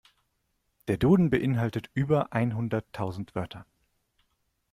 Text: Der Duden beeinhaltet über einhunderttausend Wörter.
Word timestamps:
Der 0.87 0.97
Duden 0.97 1.29
beeinhaltet 1.29 1.91
über 1.93 2.33
einhunderttausend 2.33 3.35
Wörter. 3.35 3.67